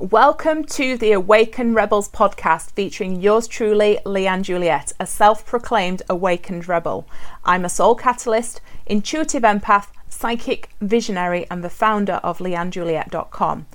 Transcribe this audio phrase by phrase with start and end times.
[0.00, 6.68] Welcome to the Awakened Rebels podcast featuring yours truly, Leanne Juliette, a self proclaimed awakened
[6.68, 7.04] rebel.
[7.44, 13.66] I'm a soul catalyst, intuitive empath, psychic visionary, and the founder of leannejuliette.com.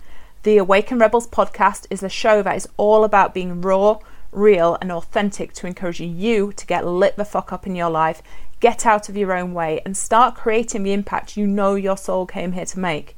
[0.44, 4.00] The Awakened Rebels podcast is a show that is all about being raw,
[4.32, 8.24] real, and authentic to encourage you to get lit the fuck up in your life,
[8.62, 12.26] get out of your own way, and start creating the impact you know your soul
[12.26, 13.18] came here to make.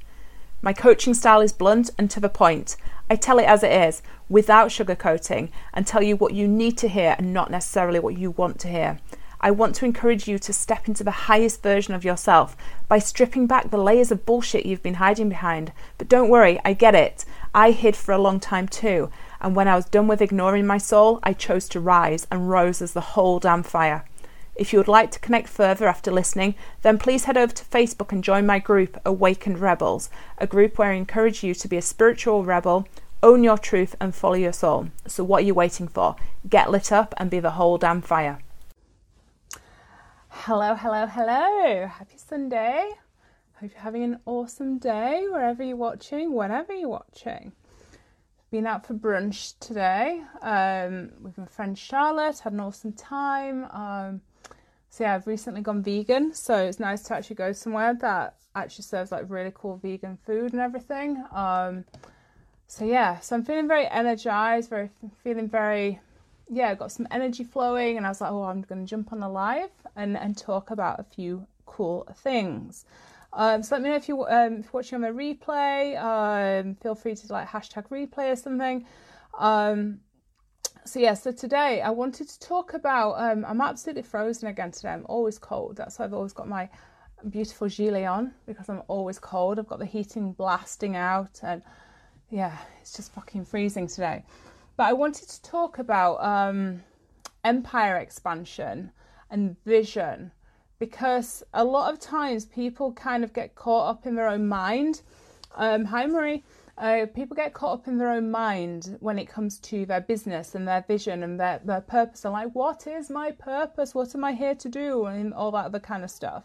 [0.65, 2.75] My coaching style is blunt and to the point.
[3.09, 6.87] I tell it as it is, without sugarcoating, and tell you what you need to
[6.87, 8.99] hear and not necessarily what you want to hear.
[9.39, 13.45] I want to encourage you to step into the highest version of yourself by stripping
[13.45, 15.71] back the layers of bullshit you've been hiding behind.
[15.99, 17.25] But don't worry, I get it.
[17.53, 20.79] I hid for a long time too, and when I was done with ignoring my
[20.79, 24.05] soul, I chose to rise and rose as the whole damn fire.
[24.55, 28.13] If you would like to connect further after listening, then please head over to Facebook
[28.13, 31.81] and join my group, Awakened Rebels, a group where I encourage you to be a
[31.81, 32.87] spiritual rebel,
[33.21, 34.87] own your truth, and follow your soul.
[35.07, 36.15] So, what are you waiting for?
[36.47, 38.39] Get lit up and be the whole damn fire.
[40.29, 41.87] Hello, hello, hello.
[41.87, 42.91] Happy Sunday.
[43.59, 47.51] Hope you're having an awesome day wherever you're watching, whenever you're watching
[48.51, 52.39] been out for brunch today um, with my friend Charlotte.
[52.39, 53.65] Had an awesome time.
[53.71, 54.21] Um,
[54.95, 58.83] so yeah, I've recently gone vegan, so it's nice to actually go somewhere that actually
[58.83, 61.21] serves like really cool vegan food and everything.
[61.33, 61.83] Um,
[62.67, 64.89] so yeah, so I'm feeling very energized, very
[65.21, 65.99] feeling very
[66.49, 69.21] yeah, got some energy flowing, and I was like, oh, I'm going to jump on
[69.21, 72.85] a live and and talk about a few cool things.
[73.33, 76.01] Um, so let me know if, you, um, if you're watching on the replay.
[76.01, 78.85] Um, feel free to like hashtag replay or something.
[79.37, 79.99] Um,
[80.85, 83.13] so yeah, so today I wanted to talk about.
[83.13, 84.89] Um, I'm absolutely frozen again today.
[84.89, 85.77] I'm always cold.
[85.77, 86.69] That's why I've always got my
[87.29, 89.57] beautiful gilet on because I'm always cold.
[89.57, 91.63] I've got the heating blasting out, and
[92.29, 94.23] yeah, it's just fucking freezing today.
[94.77, 96.83] But I wanted to talk about um,
[97.43, 98.91] empire expansion
[99.31, 100.31] and vision
[100.77, 105.01] because a lot of times people kind of get caught up in their own mind.
[105.55, 106.43] Um, hi, Marie.
[106.77, 110.55] Uh, people get caught up in their own mind when it comes to their business
[110.55, 112.25] and their vision and their, their purpose.
[112.25, 113.95] And like what is my purpose?
[113.95, 115.05] What am i here to do?
[115.05, 116.43] And all that other kind of stuff.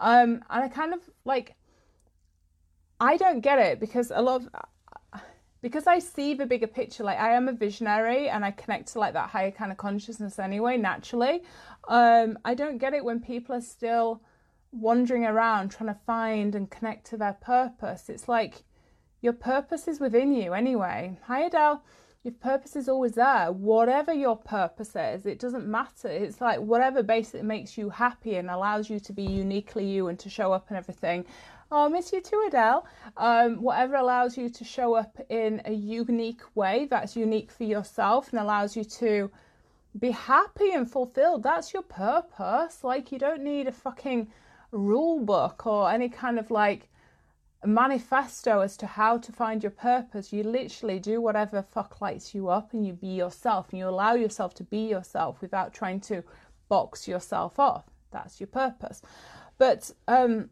[0.00, 1.54] Um, and i kind of like
[2.98, 5.20] i don't get it because a lot of
[5.60, 8.98] because i see the bigger picture like i am a visionary and i connect to
[8.98, 11.42] like that higher kind of consciousness anyway naturally.
[11.88, 14.22] Um, i don't get it when people are still
[14.72, 18.08] wandering around trying to find and connect to their purpose.
[18.08, 18.64] It's like
[19.22, 21.16] your purpose is within you anyway.
[21.26, 21.82] Hi, Adele.
[22.24, 23.50] Your purpose is always there.
[23.50, 26.08] Whatever your purpose is, it doesn't matter.
[26.08, 30.18] It's like whatever basically makes you happy and allows you to be uniquely you and
[30.18, 31.24] to show up and everything.
[31.70, 32.84] Oh, I miss you too, Adele.
[33.16, 38.30] Um, whatever allows you to show up in a unique way that's unique for yourself
[38.30, 39.30] and allows you to
[39.98, 41.42] be happy and fulfilled.
[41.42, 42.84] That's your purpose.
[42.84, 44.28] Like, you don't need a fucking
[44.70, 46.88] rule book or any kind of like
[47.62, 50.32] a manifesto as to how to find your purpose.
[50.32, 54.14] You literally do whatever fuck lights you up and you be yourself and you allow
[54.14, 56.24] yourself to be yourself without trying to
[56.68, 57.84] box yourself off.
[58.10, 59.00] That's your purpose.
[59.58, 60.50] But um,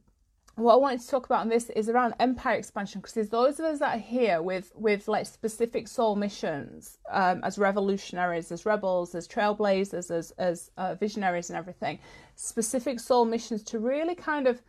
[0.55, 3.59] what I wanted to talk about on this is around empire expansion because there's those
[3.59, 8.67] of us that are here with with like specific soul missions um, as revolutionaries, as
[8.67, 11.99] rebels, as trailblazers, as as uh, visionaries, and everything.
[12.37, 14.63] Specific soul missions to really kind of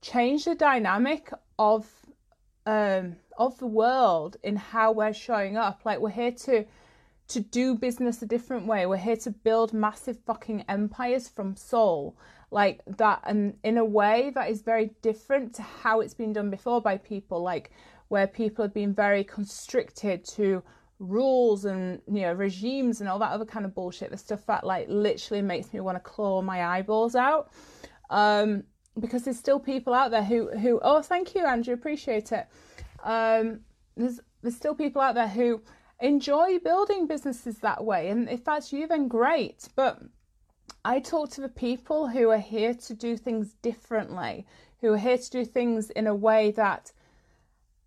[0.00, 1.86] change the dynamic of
[2.66, 5.80] um, of the world in how we're showing up.
[5.84, 6.64] Like we're here to
[7.28, 8.84] to do business a different way.
[8.84, 12.16] We're here to build massive fucking empires from soul,
[12.50, 16.50] like that, and in a way that is very different to how it's been done
[16.50, 17.42] before by people.
[17.42, 17.70] Like
[18.08, 20.62] where people have been very constricted to
[20.98, 24.10] rules and you know regimes and all that other kind of bullshit.
[24.10, 27.50] The stuff that like literally makes me want to claw my eyeballs out.
[28.10, 28.64] Um,
[28.98, 32.46] because there's still people out there who who oh thank you Andrew appreciate it.
[33.02, 33.60] Um,
[33.96, 35.62] there's there's still people out there who
[36.00, 39.68] enjoy building businesses that way, and if that's you, then great.
[39.76, 40.02] But
[40.84, 44.46] I talk to the people who are here to do things differently,
[44.80, 46.92] who are here to do things in a way that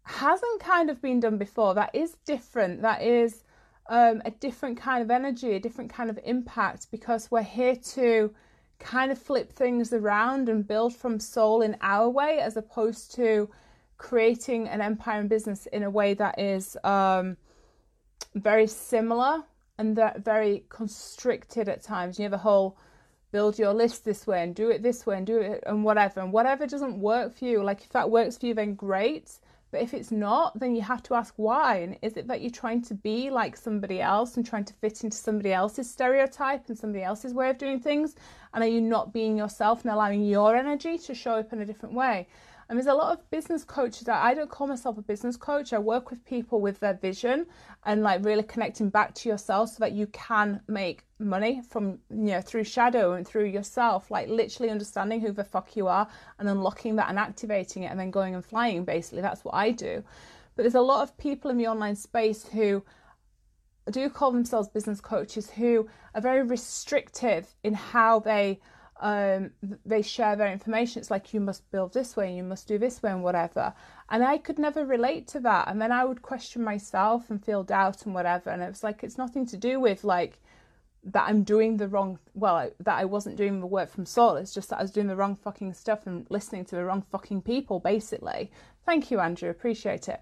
[0.03, 1.73] hasn't kind of been done before.
[1.73, 2.81] That is different.
[2.83, 3.43] That is
[3.89, 8.33] um, a different kind of energy, a different kind of impact, because we're here to
[8.79, 13.49] kind of flip things around and build from soul in our way as opposed to
[13.97, 17.37] creating an empire and business in a way that is um,
[18.35, 19.43] very similar
[19.77, 22.19] and that very constricted at times.
[22.19, 22.77] You have a whole
[23.31, 26.21] build your list this way and do it this way and do it and whatever.
[26.21, 29.39] And whatever doesn't work for you, like if that works for you, then great.
[29.75, 31.79] But if it's not, then you have to ask why.
[31.79, 35.03] And is it that you're trying to be like somebody else and trying to fit
[35.03, 38.15] into somebody else's stereotype and somebody else's way of doing things?
[38.53, 41.65] And are you not being yourself and allowing your energy to show up in a
[41.65, 42.29] different way?
[42.67, 45.71] And there's a lot of business coaches that I don't call myself a business coach.
[45.71, 47.45] I work with people with their vision
[47.85, 52.31] and like really connecting back to yourself so that you can make money from you
[52.31, 56.07] know through shadow and through yourself, like literally understanding who the fuck you are
[56.39, 59.21] and unlocking that and activating it and then going and flying basically.
[59.21, 60.03] That's what I do.
[60.55, 62.83] But there's a lot of people in the online space who
[63.91, 68.59] do call themselves business coaches who are very restrictive in how they
[69.01, 69.51] um,
[69.85, 70.99] they share their information.
[70.99, 73.73] It's like you must build this way, you must do this way, and whatever.
[74.09, 75.67] And I could never relate to that.
[75.67, 78.49] And then I would question myself and feel doubt and whatever.
[78.49, 80.39] And it was like it's nothing to do with like
[81.03, 82.19] that I'm doing the wrong.
[82.33, 84.37] Well, that I wasn't doing the work from soul.
[84.37, 87.03] It's just that I was doing the wrong fucking stuff and listening to the wrong
[87.11, 88.51] fucking people, basically.
[88.85, 89.49] Thank you, Andrew.
[89.49, 90.21] Appreciate it.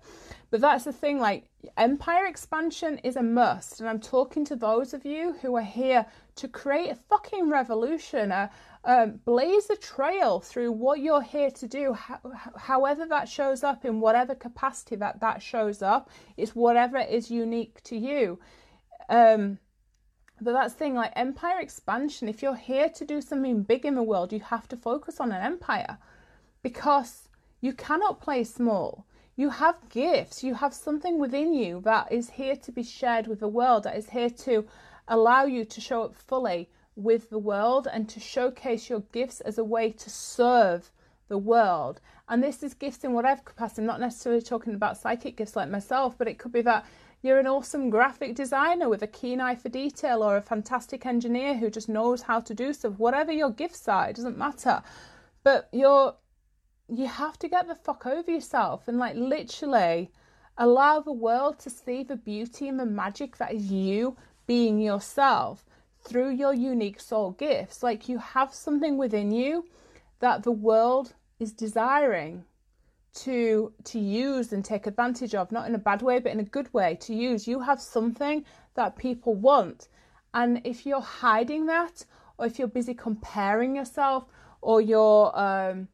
[0.50, 1.20] But that's the thing.
[1.20, 1.46] Like
[1.78, 6.06] empire expansion is a must, and I'm talking to those of you who are here
[6.36, 8.50] to create a fucking revolution, a,
[8.86, 11.96] um, blaze a trail through what you're here to do,
[12.58, 16.10] however that shows up in whatever capacity that that shows up.
[16.38, 18.40] It's whatever is unique to you.
[19.10, 19.60] Um,
[20.42, 22.28] but that's thing like empire expansion.
[22.28, 25.32] If you're here to do something big in the world, you have to focus on
[25.32, 25.98] an empire
[26.62, 27.30] because
[27.62, 29.06] you cannot play small.
[29.36, 33.40] You have gifts, you have something within you that is here to be shared with
[33.40, 34.66] the world, that is here to
[35.08, 39.58] allow you to show up fully with the world and to showcase your gifts as
[39.58, 40.92] a way to serve
[41.28, 42.00] the world.
[42.30, 43.82] And this is gifts in whatever capacity.
[43.82, 46.86] I'm not necessarily talking about psychic gifts like myself, but it could be that
[47.22, 51.56] you're an awesome graphic designer with a keen eye for detail or a fantastic engineer
[51.56, 53.00] who just knows how to do stuff.
[53.00, 54.84] Whatever your gifts are, it doesn't matter.
[55.44, 56.16] But you're
[56.90, 60.12] you have to get the fuck over yourself and like literally
[60.58, 65.66] allow the world to see the beauty and the magic that is you being yourself
[66.04, 67.82] through your unique soul gifts.
[67.84, 69.66] Like you have something within you
[70.20, 72.46] that the world is desiring
[73.14, 76.44] to to use and take advantage of not in a bad way but in a
[76.44, 78.44] good way to use you have something
[78.74, 79.88] that people want
[80.34, 82.06] and if you're hiding that
[82.38, 84.26] or if you're busy comparing yourself
[84.62, 85.88] or you're um,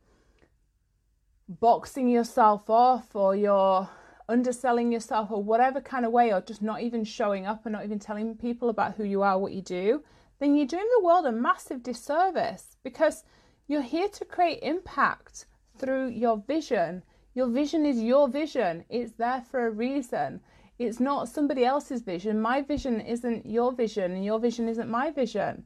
[1.49, 3.89] boxing yourself off or you're
[4.29, 7.83] underselling yourself or whatever kind of way, or just not even showing up and not
[7.83, 10.03] even telling people about who you are, what you do,
[10.39, 13.23] then you're doing the world a massive disservice because
[13.67, 15.45] you're here to create impact
[15.77, 17.03] through your vision.
[17.33, 20.41] Your vision is your vision, it's there for a reason.
[20.77, 22.41] It's not somebody else's vision.
[22.41, 25.65] My vision isn't your vision, and your vision isn't my vision.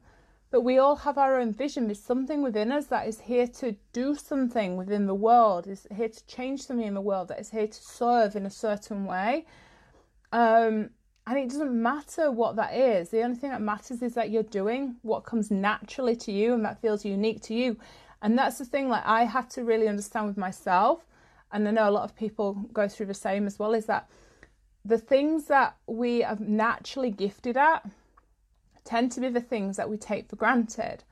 [0.54, 1.88] But we all have our own vision.
[1.88, 6.08] There's something within us that is here to do something within the world, is here
[6.08, 9.46] to change something in the world, that is here to serve in a certain way.
[10.30, 10.90] Um,
[11.26, 13.08] and it doesn't matter what that is.
[13.08, 16.64] The only thing that matters is that you're doing what comes naturally to you and
[16.64, 17.76] that feels unique to you.
[18.22, 21.04] And that's the thing, like, I had to really understand with myself.
[21.50, 24.08] And I know a lot of people go through the same as well is that
[24.84, 27.84] the things that we are naturally gifted at
[28.84, 31.02] tend to be the things that we take for granted.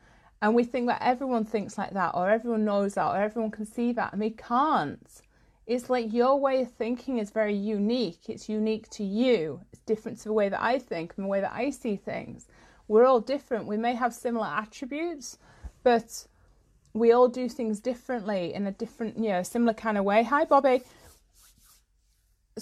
[0.40, 3.64] And we think that everyone thinks like that, or everyone knows that, or everyone can
[3.64, 5.08] see that, and we can't.
[5.66, 8.28] It's like your way of thinking is very unique.
[8.28, 9.60] It's unique to you.
[9.72, 12.48] It's different to the way that I think and the way that I see things.
[12.88, 13.66] We're all different.
[13.66, 15.38] We may have similar attributes,
[15.84, 16.26] but
[16.92, 20.24] we all do things differently in a different, you know, similar kind of way.
[20.24, 20.82] Hi, Bobby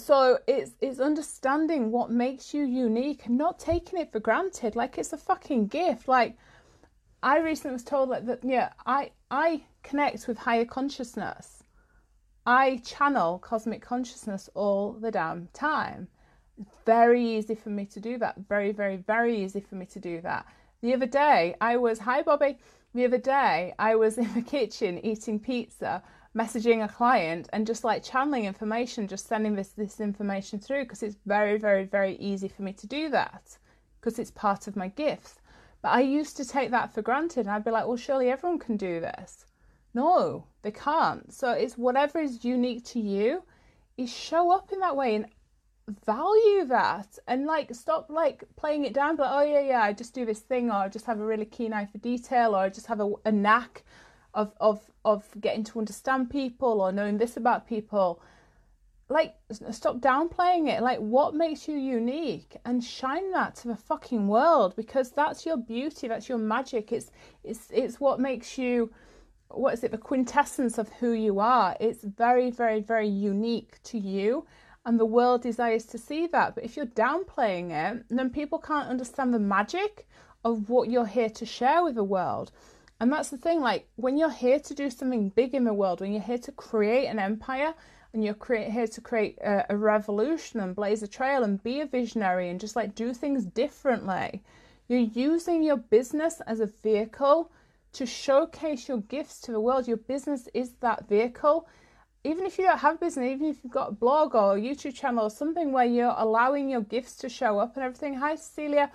[0.01, 4.97] so it's it's understanding what makes you unique and not taking it for granted like
[4.97, 6.07] it's a fucking gift.
[6.07, 6.37] Like
[7.23, 11.63] i recently was told like that yeah i i connect with higher consciousness.
[12.45, 16.07] I channel cosmic consciousness all the damn time.
[16.85, 18.35] Very easy for me to do that.
[18.49, 20.45] Very very very easy for me to do that.
[20.81, 22.57] The other day i was hi bobby.
[22.93, 26.03] The other day i was in the kitchen eating pizza
[26.35, 31.03] messaging a client and just like channeling information, just sending this this information through because
[31.03, 33.57] it's very, very, very easy for me to do that
[33.99, 35.39] because it's part of my gifts.
[35.81, 38.59] But I used to take that for granted and I'd be like, well, surely everyone
[38.59, 39.45] can do this.
[39.93, 41.33] No, they can't.
[41.33, 43.43] So it's whatever is unique to you,
[43.97, 45.25] is show up in that way and
[46.05, 50.13] value that and like stop like playing it down like oh yeah yeah i just
[50.13, 52.69] do this thing or i just have a really keen eye for detail or i
[52.69, 53.83] just have a, a knack
[54.33, 58.21] of of of getting to understand people or knowing this about people
[59.09, 59.35] like
[59.71, 64.73] stop downplaying it like what makes you unique and shine that to the fucking world
[64.75, 67.11] because that's your beauty that's your magic it's
[67.43, 68.89] it's it's what makes you
[69.53, 71.75] what is it, the quintessence of who you are.
[71.79, 74.45] It's very, very, very unique to you.
[74.85, 76.55] And the world desires to see that.
[76.55, 80.07] But if you're downplaying it, then people can't understand the magic
[80.43, 82.51] of what you're here to share with the world.
[83.01, 86.01] And that's the thing, like when you're here to do something big in the world,
[86.01, 87.73] when you're here to create an empire
[88.13, 91.87] and you're here to create a, a revolution and blaze a trail and be a
[91.87, 94.43] visionary and just like do things differently,
[94.87, 97.51] you're using your business as a vehicle
[97.93, 99.87] to showcase your gifts to the world.
[99.87, 101.67] Your business is that vehicle.
[102.23, 104.61] Even if you don't have a business, even if you've got a blog or a
[104.61, 108.13] YouTube channel or something where you're allowing your gifts to show up and everything.
[108.13, 108.91] Hi, Cecilia.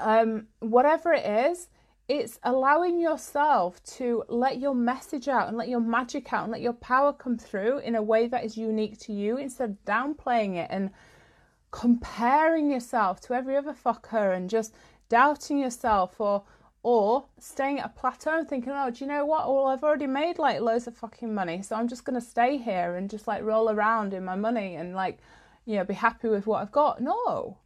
[0.00, 1.68] Um, whatever it is,
[2.08, 6.62] it's allowing yourself to let your message out and let your magic out and let
[6.62, 10.56] your power come through in a way that is unique to you instead of downplaying
[10.56, 10.90] it and
[11.70, 14.74] comparing yourself to every other fucker and just
[15.10, 16.42] doubting yourself or
[16.84, 19.48] or staying at a plateau and thinking, oh, do you know what?
[19.48, 22.96] Well, I've already made like loads of fucking money, so I'm just gonna stay here
[22.96, 25.18] and just like roll around in my money and like,
[25.66, 27.02] you know, be happy with what I've got.
[27.02, 27.58] No,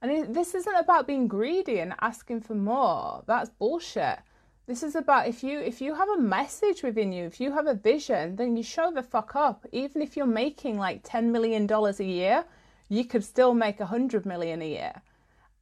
[0.00, 3.22] and this isn't about being greedy and asking for more.
[3.26, 4.18] That's bullshit.
[4.66, 7.66] This is about if you if you have a message within you, if you have
[7.66, 9.66] a vision, then you show the fuck up.
[9.72, 12.44] Even if you're making like ten million dollars a year,
[12.88, 15.02] you could still make a hundred million a year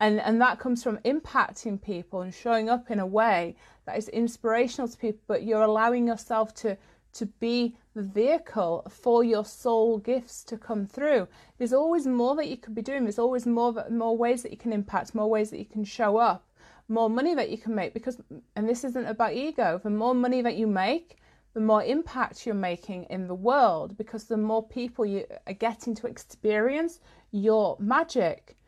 [0.00, 4.08] and and that comes from impacting people and showing up in a way that is
[4.08, 6.76] inspirational to people but you're allowing yourself to
[7.18, 11.28] to be the vehicle for your soul gifts to come through.
[11.58, 13.04] There's always more that you could be doing.
[13.04, 16.16] There's always more more ways that you can impact more ways that you can show
[16.16, 16.46] up
[16.88, 18.20] more money that you can make because
[18.54, 19.80] and this isn't about ego.
[19.82, 21.18] The more money that you make
[21.56, 25.94] the more impact you're making in the world because the more people you are getting
[25.94, 28.58] to experience your magic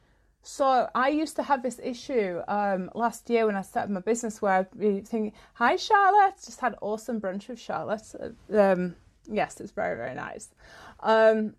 [0.50, 4.40] so I used to have this issue um, last year when I started my business
[4.40, 8.10] where I'd be thinking, "Hi, Charlotte." Just had awesome brunch with Charlotte.
[8.50, 8.96] Um,
[9.30, 10.48] yes, it's very very nice.
[11.00, 11.54] Um,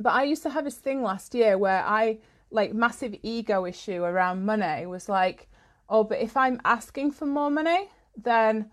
[0.00, 2.18] but I used to have this thing last year where I
[2.50, 5.48] like massive ego issue around money was like,
[5.88, 8.72] "Oh, but if I'm asking for more money, then."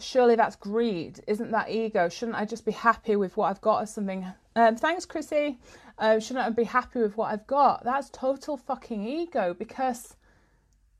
[0.00, 2.08] Surely that's greed, isn't that ego?
[2.08, 4.24] Shouldn't I just be happy with what I've got or something?
[4.58, 5.56] Um, thanks, Chrissy
[5.98, 7.84] uh, shouldn't I be happy with what I've got?
[7.84, 10.16] That's total fucking ego because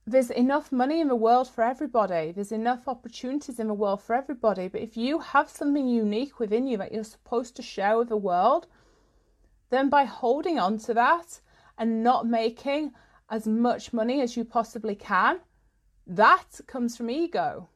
[0.07, 2.31] there's enough money in the world for everybody.
[2.31, 4.69] There's enough opportunities in the world for everybody.
[4.69, 8.17] But if you have something unique within you that you're supposed to share with the
[8.17, 8.69] world,
[9.71, 11.41] then by holding on to that
[11.77, 12.93] and not making
[13.29, 15.41] as much money as you possibly can,
[16.07, 17.69] that comes from ego.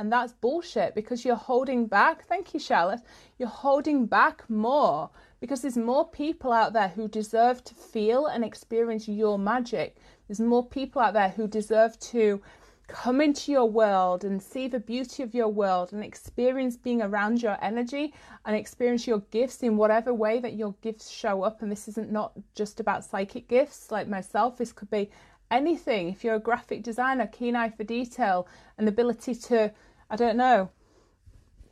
[0.00, 2.26] And that's bullshit because you're holding back.
[2.26, 3.00] Thank you, Charlotte.
[3.38, 5.10] You're holding back more
[5.40, 9.96] because there's more people out there who deserve to feel and experience your magic.
[10.26, 12.42] There's more people out there who deserve to
[12.88, 17.40] come into your world and see the beauty of your world and experience being around
[17.40, 18.12] your energy
[18.44, 21.62] and experience your gifts in whatever way that your gifts show up.
[21.62, 25.10] And this isn't not just about psychic gifts like myself, this could be
[25.50, 26.08] anything.
[26.08, 28.46] If you're a graphic designer, keen eye for detail,
[28.78, 29.72] an ability to,
[30.10, 30.70] I don't know,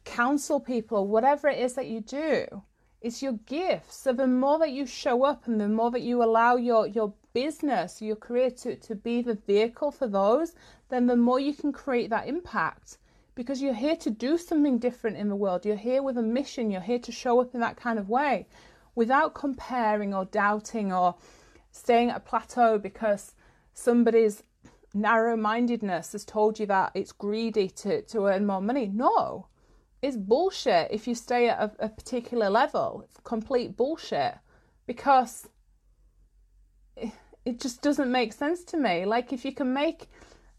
[0.05, 2.63] counsel people, whatever it is that you do
[3.03, 3.97] it's your gifts.
[3.97, 7.13] So the more that you show up and the more that you allow your, your
[7.33, 10.55] business, your career to, to be the vehicle for those,
[10.89, 12.99] then the more you can create that impact.
[13.35, 15.65] Because you're here to do something different in the world.
[15.65, 16.71] You're here with a mission.
[16.71, 18.47] You're here to show up in that kind of way
[18.95, 21.17] without comparing or doubting or
[21.73, 23.35] staying at a plateau because
[23.75, 24.43] somebody's
[24.95, 28.91] narrow mindedness has told you that it's greedy to, to earn more money.
[28.93, 29.47] No,
[30.03, 33.03] it's bullshit if you stay at a, a particular level.
[33.05, 34.35] It's complete bullshit
[34.87, 35.49] because
[36.97, 37.13] it,
[37.45, 39.05] it just doesn't make sense to me.
[39.05, 40.09] Like if you can make,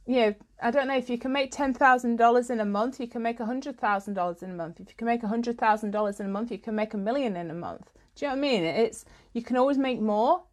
[0.05, 2.99] you know, I don't know if you can make ten thousand dollars in a month,
[2.99, 4.79] you can make a hundred thousand dollars in a month.
[4.79, 6.97] If you can make a hundred thousand dollars in a month, you can make a
[6.97, 7.91] million in a month.
[8.15, 8.63] Do you know what I mean?
[8.63, 10.43] It's you can always make more,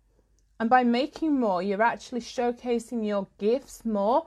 [0.60, 4.26] and by making more, you're actually showcasing your gifts more,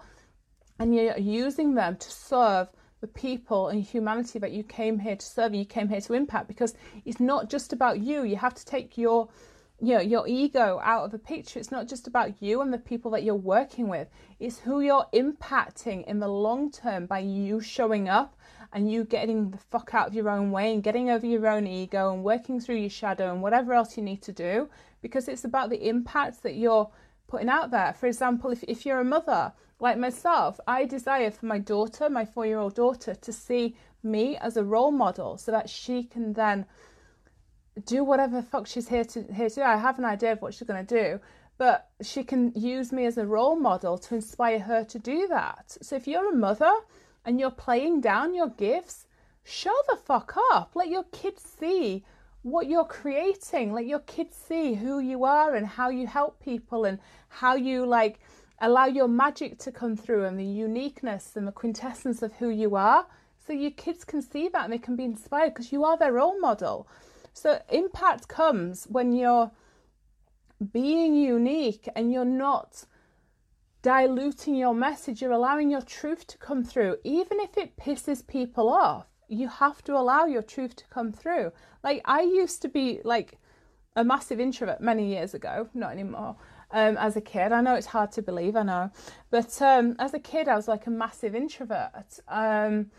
[0.80, 2.70] and you're using them to serve
[3.02, 6.14] the people and humanity that you came here to serve and you came here to
[6.14, 6.48] impact.
[6.48, 6.74] Because
[7.06, 8.24] it's not just about you.
[8.24, 9.30] You have to take your
[9.80, 11.60] you know, your ego out of the picture.
[11.60, 14.08] It's not just about you and the people that you're working with.
[14.40, 18.38] It's who you're impacting in the long term by you showing up
[18.72, 21.68] and you getting the fuck out of your own way and getting over your own
[21.68, 24.70] ego and working through your shadow and whatever else you need to do
[25.04, 26.90] because it's about the impact that you're
[27.28, 31.46] putting out there for example if, if you're a mother like myself, I desire for
[31.46, 35.52] my daughter, my four year old daughter, to see me as a role model so
[35.52, 36.66] that she can then
[37.86, 39.62] do whatever fuck she's here to here to do.
[39.62, 41.20] I have an idea of what she's going to do,
[41.58, 45.78] but she can use me as a role model to inspire her to do that.
[45.82, 46.74] So if you're a mother
[47.26, 49.06] and you're playing down your gifts,
[49.44, 50.72] show the fuck up.
[50.76, 52.06] Let your kids see
[52.44, 53.74] what you're creating.
[53.74, 57.86] Let your kids see who you are and how you help people and how you
[57.86, 58.20] like
[58.60, 62.76] allow your magic to come through and the uniqueness and the quintessence of who you
[62.76, 63.08] are.
[63.46, 66.14] So your kids can see that and they can be inspired because you are their
[66.14, 66.88] role model.
[67.34, 69.52] So impact comes when you're
[70.72, 72.86] being unique and you're not
[73.82, 76.98] diluting your message, you're allowing your truth to come through.
[77.04, 81.52] Even if it pisses people off, you have to allow your truth to come through.
[81.84, 83.40] Like, I used to be like
[83.96, 86.36] a massive introvert many years ago, not anymore.
[86.72, 88.92] Um, as a kid, I know it's hard to believe, I know,
[89.30, 92.20] but um, as a kid, I was like a massive introvert.
[92.28, 92.90] Um,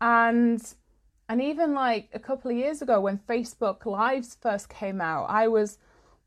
[0.00, 0.62] and
[1.28, 5.48] and even like a couple of years ago when Facebook Lives first came out, I
[5.48, 5.78] was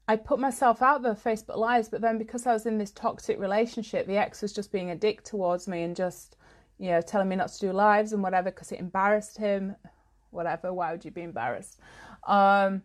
[0.07, 3.39] I put myself out there Facebook Lives, but then because I was in this toxic
[3.39, 6.35] relationship, the ex was just being a dick towards me and just,
[6.81, 9.75] you know, telling me not to do lives and whatever because it embarrassed him.
[10.31, 11.79] Whatever, why would you be embarrassed?
[12.25, 12.81] Um,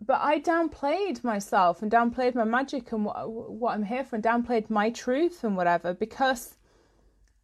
[0.00, 4.24] but I downplayed myself and downplayed my magic and what, what I'm here for and
[4.24, 6.56] downplayed my truth and whatever because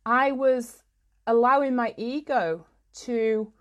[0.06, 0.82] I was
[1.26, 2.64] allowing my ego
[3.02, 3.52] to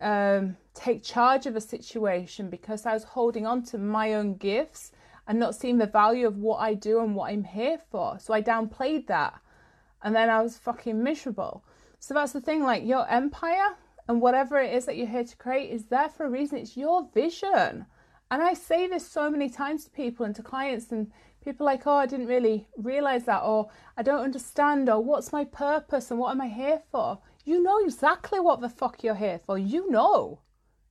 [0.00, 4.92] um, take charge of a situation because I was holding on to my own gifts
[5.26, 8.18] and not seeing the value of what I do and what I'm here for.
[8.20, 9.41] So I downplayed that.
[10.02, 11.64] And then I was fucking miserable.
[11.98, 13.76] So that's the thing like your empire
[14.08, 16.58] and whatever it is that you're here to create is there for a reason.
[16.58, 17.86] It's your vision.
[18.30, 21.12] And I say this so many times to people and to clients, and
[21.44, 25.44] people like, oh, I didn't really realize that, or I don't understand, or what's my
[25.44, 27.18] purpose and what am I here for?
[27.44, 29.58] You know exactly what the fuck you're here for.
[29.58, 30.40] You know.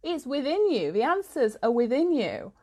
[0.03, 0.91] It's within you.
[0.91, 2.53] The answers are within you.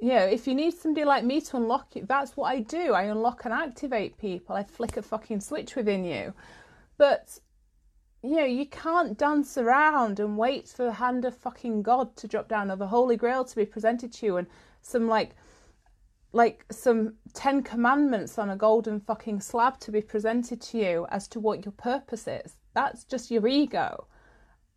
[0.00, 2.92] You know, if you need somebody like me to unlock it, that's what I do.
[2.92, 4.54] I unlock and activate people.
[4.54, 6.34] I flick a fucking switch within you.
[6.96, 7.38] But
[8.22, 12.26] you know, you can't dance around and wait for the hand of fucking God to
[12.26, 14.48] drop down or the Holy Grail to be presented to you and
[14.82, 15.36] some like
[16.32, 21.26] like some 10 commandments on a golden fucking slab to be presented to you as
[21.28, 22.56] to what your purpose is.
[22.74, 24.06] That's just your ego.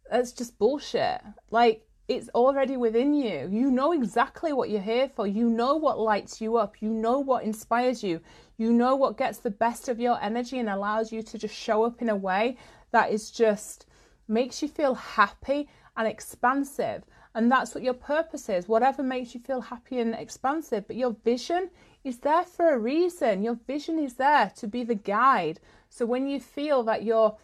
[0.09, 1.21] That's just bullshit.
[1.49, 3.47] Like, it's already within you.
[3.49, 5.25] You know exactly what you're here for.
[5.25, 6.81] You know what lights you up.
[6.81, 8.19] You know what inspires you.
[8.57, 11.83] You know what gets the best of your energy and allows you to just show
[11.83, 12.57] up in a way
[12.91, 13.85] that is just
[14.27, 17.03] makes you feel happy and expansive.
[17.33, 18.67] And that's what your purpose is.
[18.67, 20.87] Whatever makes you feel happy and expansive.
[20.87, 21.69] But your vision
[22.03, 23.41] is there for a reason.
[23.41, 25.61] Your vision is there to be the guide.
[25.89, 27.37] So when you feel that you're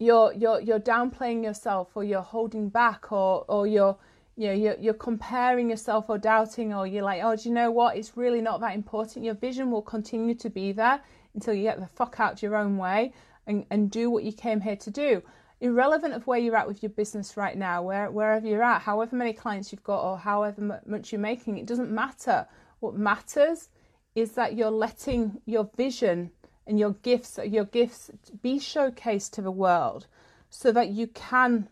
[0.00, 3.96] you're you're you're downplaying yourself or you're holding back or or you're
[4.36, 7.70] you know you're, you're comparing yourself or doubting or you're like oh do you know
[7.70, 7.96] what?
[7.96, 9.24] It's really not that important.
[9.24, 11.00] Your vision will continue to be there
[11.34, 13.12] until you get the fuck out your own way
[13.46, 15.22] and, and do what you came here to do.
[15.60, 19.14] Irrelevant of where you're at with your business right now where wherever you're at however
[19.14, 22.46] many clients you've got or however much you're making it doesn't matter.
[22.78, 23.68] What matters
[24.14, 26.30] is that you're letting your vision
[26.70, 30.06] and your gifts your gifts be showcased to the world
[30.48, 31.68] so that you can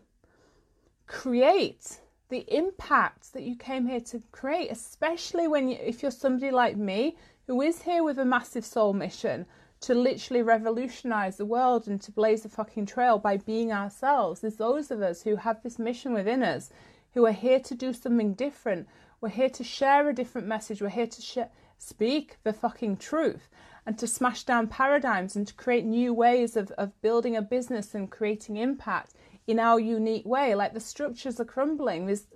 [1.07, 6.51] create the impact that you came here to create especially when you, if you're somebody
[6.51, 7.15] like me
[7.47, 9.45] who is here with a massive soul mission
[9.81, 14.41] to literally revolutionize the world and to blaze a fucking trail by being ourselves.
[14.41, 16.69] There's those of us who have this mission within us
[17.13, 18.87] who are here to do something different.
[19.21, 20.81] We're here to share a different message.
[20.81, 21.37] We're here to sh-
[21.77, 23.47] speak the fucking truth
[23.85, 27.95] and to smash down paradigms and to create new ways of, of building a business
[27.95, 29.13] and creating impact
[29.47, 30.55] in our unique way.
[30.55, 32.05] Like the structures are crumbling.
[32.05, 32.27] There's,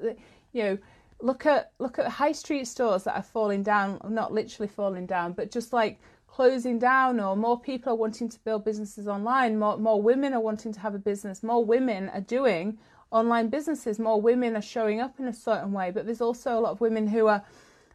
[0.52, 0.78] you know,
[1.22, 5.34] look at look at high street stores that are falling down, not literally falling down,
[5.34, 6.00] but just like
[6.34, 9.60] closing down or more people are wanting to build businesses online.
[9.60, 11.44] More, more women are wanting to have a business.
[11.44, 12.80] More women are doing
[13.12, 14.00] online businesses.
[14.00, 15.92] More women are showing up in a certain way.
[15.92, 17.44] But there's also a lot of women who are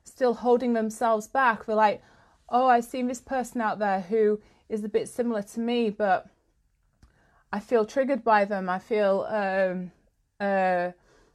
[0.04, 1.66] still holding themselves back.
[1.66, 2.00] They're like
[2.48, 6.26] oh, I've seen this person out there who is a bit similar to me, but
[7.52, 8.68] I feel triggered by them.
[8.68, 9.92] I feel, um,
[10.40, 10.92] uh,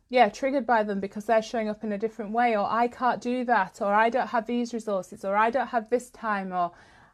[0.09, 3.21] yeah, triggered by them because they're showing up in a different way, or I can't
[3.21, 6.71] do that, or I don't have these resources, or I don't have this time, or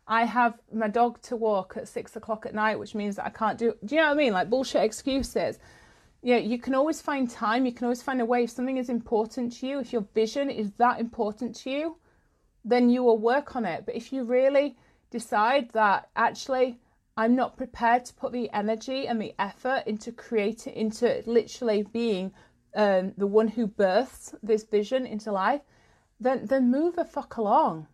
[0.07, 3.29] I have my dog to walk at six o'clock at night, which means that I
[3.29, 3.73] can't do.
[3.85, 4.33] Do you know what I mean?
[4.33, 5.59] Like bullshit excuses.
[6.21, 7.65] Yeah, you can always find time.
[7.65, 8.43] You can always find a way.
[8.43, 11.95] If something is important to you, if your vision is that important to you,
[12.63, 13.85] then you will work on it.
[13.85, 14.77] But if you really
[15.11, 16.79] decide that actually
[17.17, 22.31] I'm not prepared to put the energy and the effort into creating, into literally being
[22.75, 25.61] um, the one who births this vision into life,
[26.19, 27.87] then then move the fuck along.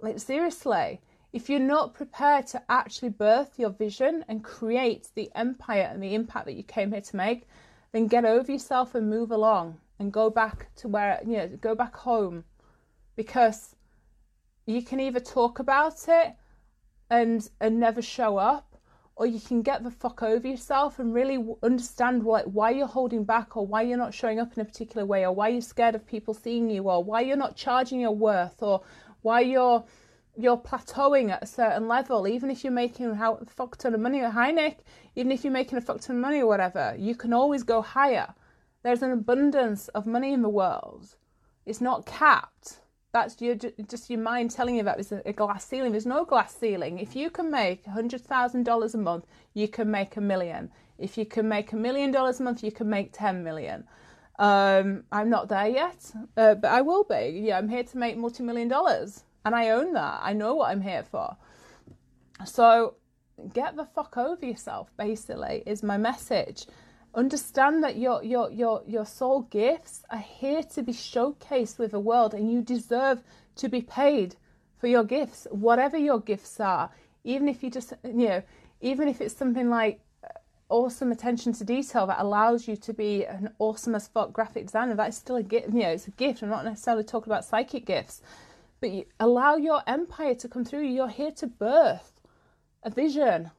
[0.00, 1.00] Like seriously,
[1.32, 6.14] if you're not prepared to actually birth your vision and create the empire and the
[6.14, 7.48] impact that you came here to make,
[7.92, 11.74] then get over yourself and move along and go back to where, you know, go
[11.74, 12.44] back home
[13.18, 13.74] because
[14.64, 16.34] you can either talk about it
[17.10, 18.76] and and never show up
[19.16, 23.24] or you can get the fuck over yourself and really understand what, why you're holding
[23.24, 25.96] back or why you're not showing up in a particular way or why you're scared
[25.96, 28.80] of people seeing you or why you're not charging your worth or
[29.22, 29.84] why you're
[30.36, 32.28] you're plateauing at a certain level.
[32.28, 34.78] Even if you're making a fuck ton of money or Nick
[35.16, 37.82] even if you're making a fuck ton of money or whatever you can always go
[37.82, 38.32] higher.
[38.84, 41.16] There's an abundance of money in the world.
[41.66, 42.78] It's not capped
[43.12, 45.92] that's your, just your mind telling you that there's a glass ceiling.
[45.92, 46.98] There's no glass ceiling.
[46.98, 50.70] If you can make $100,000 a month, you can make a million.
[50.98, 53.84] If you can make a million dollars a month, you can make 10 million.
[54.38, 57.40] Um, I'm not there yet, uh, but I will be.
[57.44, 60.20] Yeah, I'm here to make multi million dollars, and I own that.
[60.22, 61.36] I know what I'm here for.
[62.44, 62.94] So
[63.52, 66.66] get the fuck over yourself, basically, is my message.
[67.14, 72.00] Understand that your your your your soul gifts are here to be showcased with the
[72.00, 73.22] world, and you deserve
[73.56, 74.36] to be paid
[74.78, 76.90] for your gifts, whatever your gifts are.
[77.24, 78.42] Even if you just you know,
[78.80, 80.28] even if it's something like uh,
[80.68, 84.94] awesome attention to detail that allows you to be an awesome as fuck graphic designer,
[84.94, 85.68] that is still a gift.
[85.72, 86.42] You know, it's a gift.
[86.42, 88.20] I'm not necessarily talking about psychic gifts,
[88.80, 90.86] but you allow your empire to come through.
[90.86, 92.20] You're here to birth
[92.82, 93.50] a vision.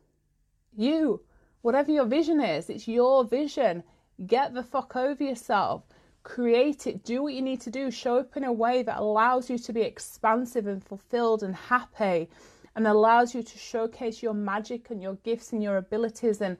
[0.78, 1.22] You
[1.62, 3.84] Whatever your vision is, it's your vision.
[4.26, 5.84] Get the fuck over yourself.
[6.24, 7.04] Create it.
[7.04, 7.92] Do what you need to do.
[7.92, 12.30] Show up in a way that allows you to be expansive and fulfilled and happy
[12.76, 16.58] and allows you to showcase your magic and your gifts and your abilities and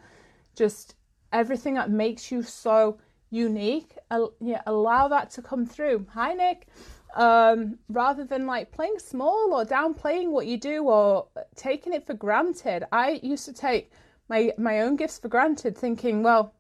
[0.56, 0.96] just
[1.32, 2.98] everything that makes you so
[3.30, 3.98] unique.
[4.42, 6.06] yeah, allow that to come through.
[6.14, 6.68] Hi, Nick.
[7.16, 12.14] Um, rather than like playing small or downplaying what you do or taking it for
[12.14, 12.86] granted.
[12.92, 13.92] I used to take
[14.30, 16.54] my my own gifts for granted, thinking, well,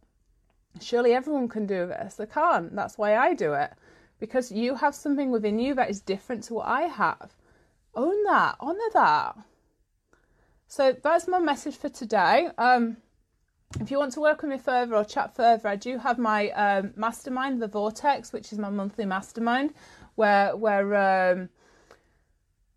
[0.81, 2.15] surely everyone can do this.
[2.15, 2.75] They can't.
[2.75, 3.71] That's why I do it.
[4.19, 7.35] Because you have something within you that is different to what I have.
[7.95, 9.37] Own that, honor that.
[10.67, 12.49] So that's my message for today.
[12.57, 12.97] Um,
[13.79, 16.49] if you want to work with me further or chat further, I do have my
[16.51, 19.73] um, mastermind, the Vortex, which is my monthly mastermind,
[20.15, 21.49] where where um,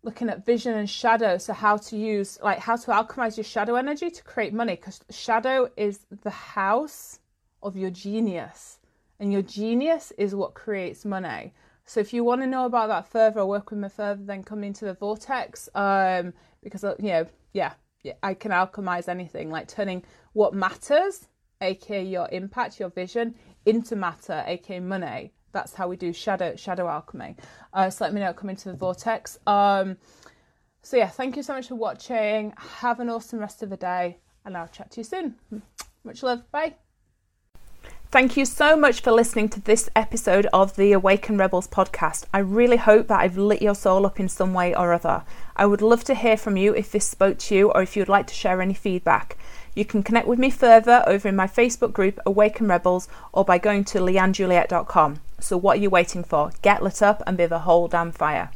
[0.03, 3.75] looking at vision and shadow so how to use like how to alchemize your shadow
[3.75, 7.19] energy to create money because shadow is the house
[7.61, 8.79] of your genius
[9.19, 11.53] and your genius is what creates money.
[11.85, 14.43] So if you want to know about that further or work with me further then
[14.43, 19.49] come into the vortex um because uh, you know yeah, yeah i can alchemize anything
[19.49, 21.27] like turning what matters
[21.61, 23.35] aka your impact your vision
[23.65, 27.37] into matter aka money that's how we do shadow shadow alchemy.
[27.73, 28.33] Uh, so let me know.
[28.33, 29.39] Come into the vortex.
[29.47, 29.97] Um,
[30.81, 32.53] so yeah, thank you so much for watching.
[32.57, 35.35] Have an awesome rest of the day, and I'll chat to you soon.
[36.03, 36.51] Much love.
[36.51, 36.75] Bye.
[38.13, 42.25] Thank you so much for listening to this episode of the Awaken Rebels podcast.
[42.31, 45.23] I really hope that I've lit your soul up in some way or other.
[45.55, 48.09] I would love to hear from you if this spoke to you or if you'd
[48.09, 49.35] like to share any feedback.
[49.73, 53.57] You can connect with me further over in my Facebook group Awaken Rebels or by
[53.57, 55.19] going to leannejuliette.com.
[55.43, 56.51] So, what are you waiting for?
[56.61, 58.49] Get lit up and be the whole damn fire.